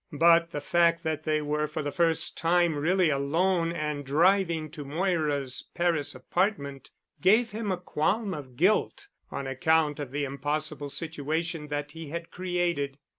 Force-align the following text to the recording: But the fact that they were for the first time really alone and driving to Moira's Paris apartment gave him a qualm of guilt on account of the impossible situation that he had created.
But 0.17 0.49
the 0.49 0.61
fact 0.61 1.03
that 1.03 1.25
they 1.25 1.43
were 1.43 1.67
for 1.67 1.83
the 1.83 1.91
first 1.91 2.35
time 2.35 2.73
really 2.75 3.11
alone 3.11 3.71
and 3.71 4.03
driving 4.03 4.71
to 4.71 4.83
Moira's 4.83 5.69
Paris 5.75 6.15
apartment 6.15 6.89
gave 7.21 7.51
him 7.51 7.71
a 7.71 7.77
qualm 7.77 8.33
of 8.33 8.55
guilt 8.55 9.09
on 9.29 9.45
account 9.45 9.99
of 9.99 10.09
the 10.09 10.23
impossible 10.23 10.89
situation 10.89 11.67
that 11.67 11.91
he 11.91 12.07
had 12.07 12.31
created. 12.31 12.97